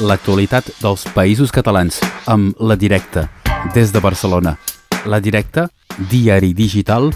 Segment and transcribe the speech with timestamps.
[0.00, 2.00] l'actualitat dels països catalans
[2.30, 3.26] amb La Directa,
[3.74, 4.56] des de Barcelona.
[5.04, 5.68] La Directa,
[6.10, 7.10] diari digital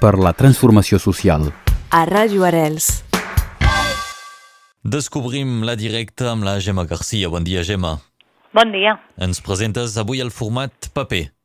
[0.00, 1.48] per la transformació social.
[1.90, 3.02] A Ràdio Arels.
[4.84, 7.30] Descobrim La Directa amb la Gemma Garcia.
[7.32, 7.96] Bon dia, Gemma.
[8.54, 8.98] Bon dia.
[9.16, 11.35] Ens presentes avui el format paper.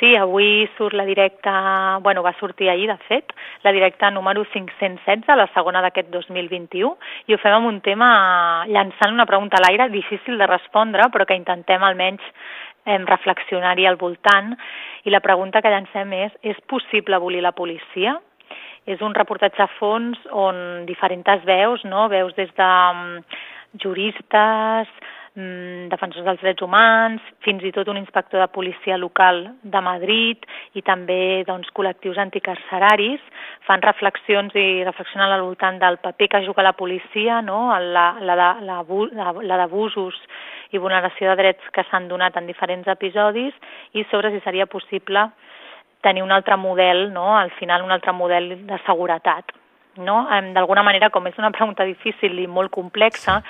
[0.00, 5.28] Sí, avui surt la directa, bueno, va sortir ahir, de fet, la directa número 516,
[5.36, 6.94] la segona d'aquest 2021,
[7.28, 8.08] i ho fem amb un tema
[8.64, 12.24] llançant una pregunta a l'aire, difícil de respondre, però que intentem almenys
[12.86, 14.56] eh, reflexionar-hi al voltant.
[15.04, 18.16] I la pregunta que llancem és, és possible abolir la policia?
[18.88, 22.08] És un reportatge a fons on diferents veus, no?
[22.08, 23.18] veus des de um,
[23.84, 29.80] juristes, mm, defensors dels drets humans, fins i tot un inspector de policia local de
[29.80, 33.22] Madrid i també doncs, col·lectius anticarceraris
[33.66, 37.70] fan reflexions i reflexionen al voltant del paper que juga la policia, no?
[37.78, 40.18] la, la, la, la, la d'abusos
[40.72, 43.54] i vulneració de drets que s'han donat en diferents episodis
[43.94, 45.28] i sobre si seria possible
[46.02, 47.36] tenir un altre model, no?
[47.38, 49.54] al final un altre model de seguretat
[50.04, 50.22] no?
[50.54, 53.40] D'alguna manera, com és una pregunta difícil i molt complexa,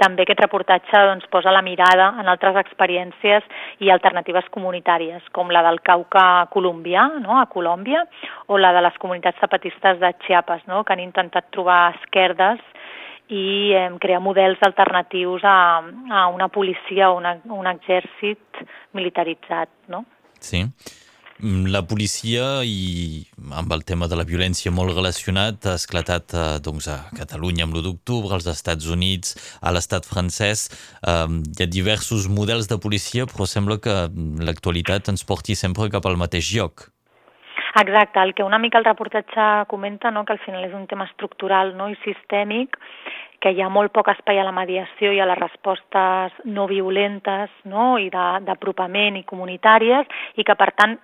[0.00, 3.46] també aquest reportatge doncs, posa la mirada en altres experiències
[3.84, 7.38] i alternatives comunitàries, com la del Cauca colombià, no?
[7.40, 8.04] a Colòmbia,
[8.48, 10.84] o la de les comunitats zapatistes de Chiapas, no?
[10.84, 12.62] que han intentat trobar esquerdes
[13.28, 18.64] i eh, crear models alternatius a, a una policia o una, un exèrcit
[18.96, 19.68] militaritzat.
[19.92, 20.04] No?
[20.40, 20.64] Sí.
[21.38, 23.22] Mm, la policia i
[23.54, 27.76] amb el tema de la violència molt relacionat ha esclatat eh, doncs, a Catalunya amb
[27.76, 30.66] l'1 d'octubre, als Estats Units, a l'estat francès.
[30.98, 31.14] Eh,
[31.54, 33.94] hi ha diversos models de policia, però sembla que
[34.42, 36.88] l'actualitat ens porti sempre cap al mateix lloc.
[37.78, 41.06] Exacte, el que una mica el reportatge comenta, no, que al final és un tema
[41.06, 42.74] estructural no, i sistèmic,
[43.40, 47.50] que hi ha molt poc espai a la mediació i a les respostes no violentes
[47.64, 47.96] no?
[47.98, 50.98] i d'apropament i comunitàries i que per tant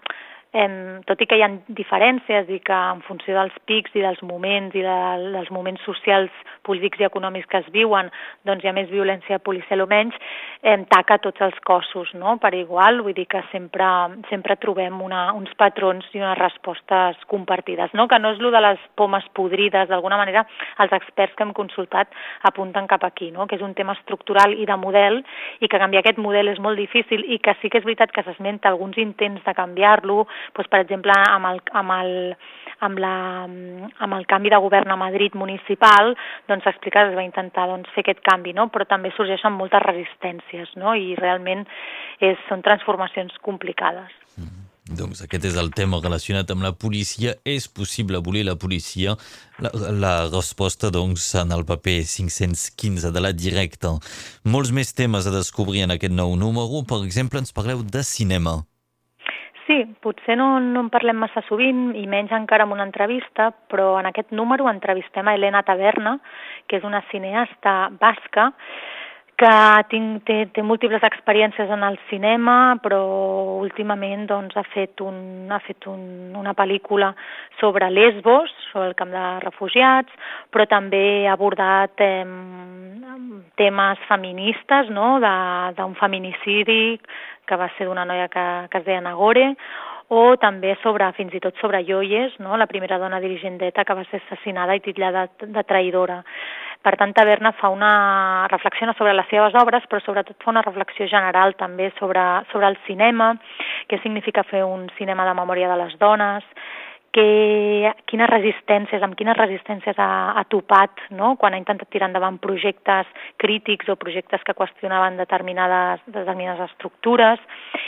[0.55, 4.23] eh, tot i que hi ha diferències i que en funció dels pics i dels
[4.23, 4.99] moments i de,
[5.35, 6.33] dels moments socials,
[6.65, 8.11] polítics i econòmics que es viuen,
[8.47, 10.17] doncs hi ha més violència policial o menys,
[10.63, 13.87] eh, taca tots els cossos, no?, per igual, vull dir que sempre,
[14.31, 18.63] sempre trobem una, uns patrons i unes respostes compartides, no?, que no és el de
[18.65, 20.47] les pomes podrides, d'alguna manera
[20.81, 22.15] els experts que hem consultat
[22.49, 25.21] apunten cap aquí, no?, que és un tema estructural i de model
[25.61, 28.25] i que canviar aquest model és molt difícil i que sí que és veritat que
[28.25, 32.13] s'esmenta alguns intents de canviar-lo, doncs, per exemple, amb el, amb el,
[32.89, 33.15] amb, la,
[34.07, 36.15] amb el canvi de govern a Madrid municipal,
[36.51, 38.69] doncs s'explica que es va intentar doncs, fer aquest canvi, no?
[38.75, 40.95] però també sorgeixen moltes resistències no?
[40.95, 41.65] i realment
[42.21, 44.13] és, són transformacions complicades.
[44.37, 44.65] Mm -hmm.
[44.85, 47.33] Doncs aquest és el tema relacionat amb la policia.
[47.49, 49.15] És possible abolir la policia?
[49.59, 53.95] La, la resposta, doncs, en el paper 515 de la directa.
[54.45, 56.85] Molts més temes a descobrir en aquest nou número.
[56.85, 58.59] Per exemple, ens parleu de cinema.
[59.67, 63.95] Sí, potser no, no en parlem massa sovint i menys encara en una entrevista, però
[64.01, 66.19] en aquest número entrevistem a Helena Taverna,
[66.69, 68.51] que és una cineasta basca
[69.41, 69.51] que
[69.91, 73.01] tinc, té, té múltiples experiències en el cinema, però
[73.59, 76.05] últimament doncs, ha fet, un, ha fet un,
[76.39, 77.11] una pel·lícula
[77.59, 80.13] sobre Lesbos, sobre el camp de refugiats,
[80.55, 82.23] però també ha abordat eh,
[83.57, 85.19] temes feministes, no?
[85.21, 86.99] d'un feminicidi
[87.47, 89.53] que va ser d'una noia que, que es deia Nagore,
[90.15, 92.59] o també sobre, fins i tot sobre Joyes, no?
[92.61, 96.23] la primera dona dirigent d'ETA que va ser assassinada i titllada de traïdora.
[96.85, 101.09] Per tant, Taverna fa una reflexió sobre les seves obres, però sobretot fa una reflexió
[101.09, 102.21] general també sobre,
[102.53, 103.33] sobre el cinema,
[103.89, 106.45] què significa fer un cinema de memòria de les dones,
[107.15, 111.35] que, quines resistències, amb quines resistències ha, ha topat no?
[111.41, 113.09] quan ha intentat tirar endavant projectes
[113.41, 117.43] crítics o projectes que qüestionaven determinades, determinades estructures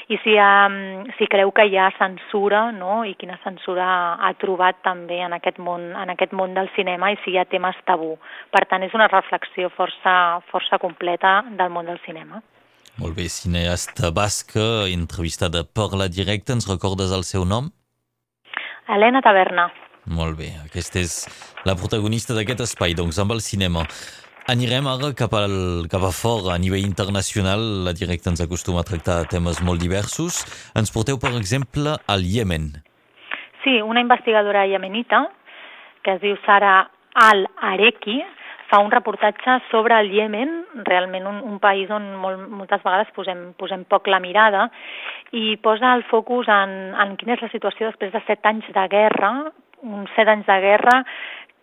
[0.08, 0.68] i si, ha,
[1.18, 3.02] si creu que hi ha censura no?
[3.04, 3.88] i quina censura
[4.22, 7.48] ha trobat també en aquest, món, en aquest món del cinema i si hi ha
[7.50, 8.14] temes tabú.
[8.54, 12.42] Per tant, és una reflexió força, força completa del món del cinema.
[12.96, 17.68] Molt bé, cineasta basca, entrevistada per la directa, ens recordes el seu nom?
[18.88, 19.70] Helena Taverna.
[20.06, 21.16] Molt bé, aquesta és
[21.66, 23.82] la protagonista d'aquest espai, doncs, amb el cinema.
[24.46, 27.64] Anirem ara cap, al, cap a fora, a nivell internacional.
[27.82, 30.44] La directa ens acostuma a tractar temes molt diversos.
[30.78, 32.70] Ens porteu, per exemple, al Iemen.
[33.64, 35.24] Sí, una investigadora iemenita,
[36.06, 36.76] que es diu Sara
[37.18, 38.20] Al-Areki,
[38.70, 40.52] fa un reportatge sobre el Iemen,
[40.86, 44.68] realment un, un país on molt, moltes vegades posem, posem poc la mirada,
[45.32, 48.86] i posa el focus en, en quina és la situació després de set anys de
[48.92, 49.32] guerra,
[49.86, 51.02] uns set anys de guerra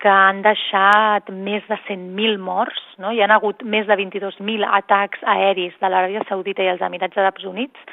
[0.04, 3.12] que han deixat més de 100.000 morts, no?
[3.12, 7.46] hi ha hagut més de 22.000 atacs aeris de l'Aràbia Saudita i els Emirats Arabs
[7.48, 7.86] Units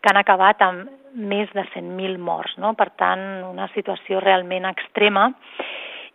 [0.00, 2.54] que han acabat amb més de 100.000 morts.
[2.62, 2.72] No?
[2.78, 5.28] Per tant, una situació realment extrema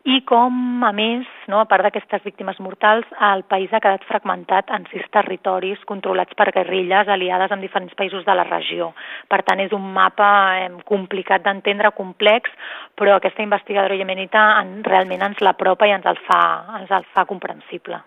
[0.04, 4.72] i com, a més, no, a part d'aquestes víctimes mortals, el país ha quedat fragmentat
[4.76, 8.90] en sis territoris controlats per guerrilles aliades amb diferents països de la regió.
[9.32, 10.30] Per tant, és un mapa
[10.60, 12.52] eh, complicat d'entendre, complex,
[13.00, 16.42] però aquesta investigadora iemenita en, realment ens l'apropa i ens el, fa,
[16.82, 18.02] ens el fa comprensible.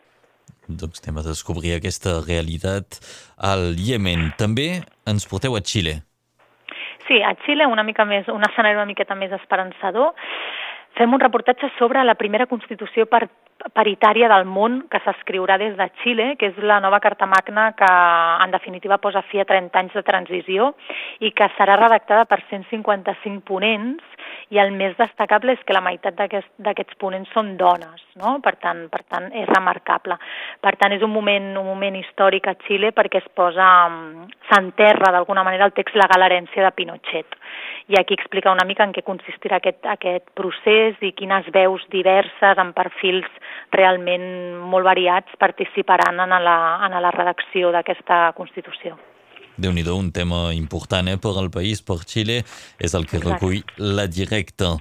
[0.69, 3.01] Doncs anem a descobrir aquesta realitat
[3.41, 4.35] al Iemen.
[4.37, 6.03] També ens porteu a Xile.
[7.07, 10.13] Sí, a Xile una mica més, un escenari una miqueta més esperançador
[10.97, 13.27] fem un reportatge sobre la primera constitució per,
[13.75, 17.89] paritària del món que s'escriurà des de Xile, que és la nova Carta Magna que
[18.45, 20.75] en definitiva posa fi a 30 anys de transició
[21.21, 24.05] i que serà redactada per 155 ponents
[24.55, 28.37] i el més destacable és que la meitat d'aquests aquest, ponents són dones, no?
[28.45, 30.19] per, tant, per tant és remarcable.
[30.63, 33.67] Per tant és un moment, un moment històric a Xile perquè es posa,
[34.51, 37.39] s'enterra d'alguna manera el text legal herència de Pinochet.
[37.91, 42.63] I aquí explica una mica en què consistirà aquest, aquest procés i quines veus diverses
[42.63, 43.27] en perfils
[43.73, 44.27] realment
[44.71, 46.57] molt variats participaran en la,
[46.87, 48.97] en la redacció d'aquesta Constitució
[49.57, 52.43] déu nhi un tema important eh, per al país, per Xile,
[52.79, 54.77] és el que recull la directa.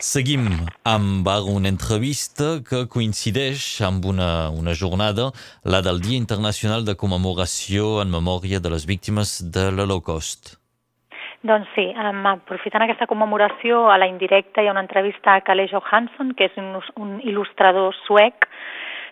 [0.00, 0.46] Seguim
[0.84, 5.30] amb una entrevista que coincideix amb una, una jornada,
[5.64, 10.59] la del Dia Internacional de Commemoració en Memòria de les Víctimes de l'Holocaust.
[11.40, 15.70] Doncs sí, um, aprofitant aquesta commemoració, a la indirecta hi ha una entrevista a Kalle
[15.70, 18.44] Johansson, que és un, un il·lustrador suec,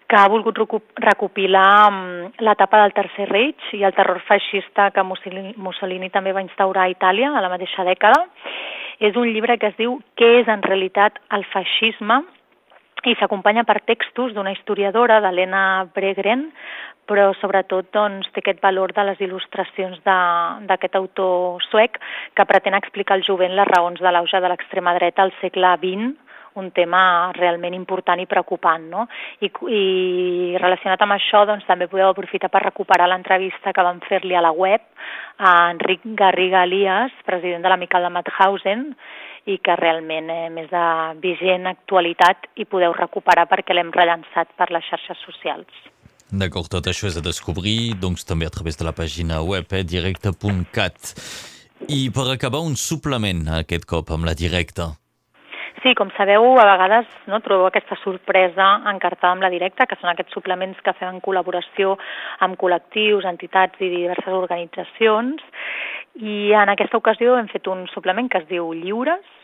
[0.08, 0.56] que ha volgut
[1.04, 1.88] recopilar
[2.40, 6.92] l'etapa del Tercer Reich i el terror feixista que Mussolini, Mussolini també va instaurar a
[6.92, 8.25] Itàlia a la mateixa dècada.
[9.00, 12.22] És un llibre que es diu Què és en realitat el feixisme?
[13.06, 16.49] I s'acompanya per textos d'una historiadora, d'Helena Bregren,
[17.09, 21.97] però sobretot doncs, té aquest valor de les il·lustracions d'aquest autor suec
[22.35, 26.17] que pretén explicar al jovent les raons de l'auge de l'extrema dreta al segle XX
[26.59, 28.89] un tema realment important i preocupant.
[28.91, 29.06] No?
[29.45, 29.83] I, I
[30.59, 34.53] relacionat amb això, doncs, també podeu aprofitar per recuperar l'entrevista que vam fer-li a la
[34.53, 34.83] web
[35.39, 38.89] a Enric Garriga Elias, president de l'Amical de Mauthausen,
[39.49, 40.85] i que realment eh, més de
[41.23, 45.89] vigent actualitat i podeu recuperar perquè l'hem rellançat per les xarxes socials.
[46.29, 49.85] D'acord, tot això és a descobrir doncs, també a través de la pàgina web eh,
[49.85, 51.15] directe.cat.
[51.89, 54.93] I per acabar, un suplement aquest cop amb la directa.
[55.79, 60.11] Sí, com sabeu, a vegades no, trobeu aquesta sorpresa encartada amb la directa, que són
[60.11, 61.95] aquests suplements que fem en col·laboració
[62.45, 65.45] amb col·lectius, entitats i diverses organitzacions.
[66.19, 69.38] I en aquesta ocasió hem fet un suplement que es diu Lliures,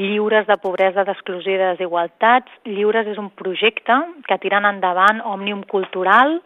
[0.00, 2.50] lliures de pobresa, d'exclusió i de desigualtats.
[2.66, 3.96] Lliures és un projecte
[4.28, 6.40] que tiren endavant Òmnium Cultural,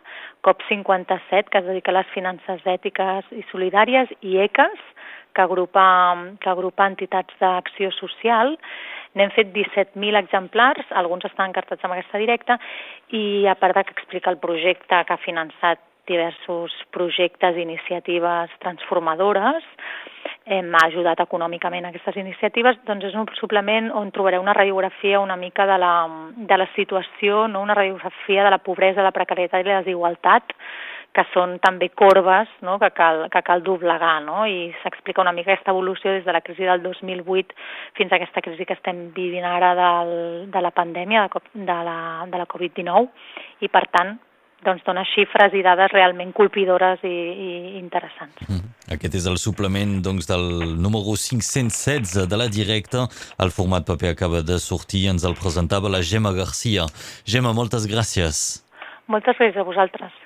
[0.44, 4.78] COP57, que es dedica a les finances ètiques i solidàries, i ECAS,
[5.34, 5.88] que agrupa,
[6.42, 8.56] que agrupa entitats d'acció social,
[9.16, 12.58] N'hem fet 17.000 exemplars, alguns estan encartats amb aquesta directa,
[13.16, 18.52] i a part de que explica el projecte que ha finançat diversos projectes i iniciatives
[18.64, 19.64] transformadores,
[20.48, 25.66] hem ajudat econòmicament aquestes iniciatives, doncs és un suplement on trobareu una radiografia una mica
[25.68, 25.94] de la,
[26.36, 27.62] de la situació, no?
[27.62, 30.56] una radiografia de la pobresa, la precarietat i la desigualtat,
[31.16, 32.76] que són també corbes no?
[32.78, 34.44] que, cal, que cal doblegar, no?
[34.46, 37.56] i s'explica una mica aquesta evolució des de la crisi del 2008
[37.98, 40.14] fins a aquesta crisi que estem vivint ara del,
[40.52, 41.98] de la pandèmia, de, de la,
[42.30, 43.08] de la Covid-19,
[43.66, 44.16] i per tant
[44.66, 48.40] doncs dona xifres i dades realment colpidores i, i interessants.
[48.48, 48.64] Mm.
[48.96, 53.06] Aquest és el suplement doncs, del número 516 de la directa.
[53.38, 56.88] El format paper acaba de sortir, ens el presentava la Gemma Garcia.
[57.26, 58.62] Gemma, moltes gràcies.
[59.08, 60.16] Moltes gràcies a vosaltres.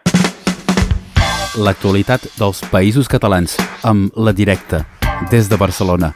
[1.60, 4.86] L'actualitat dels països catalans amb La Directa,
[5.30, 6.14] des de Barcelona.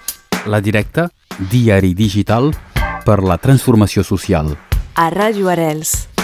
[0.48, 1.10] La Directa,
[1.52, 2.54] diari digital
[3.04, 4.54] per la transformació social.
[4.96, 6.15] A Ràdio Arels.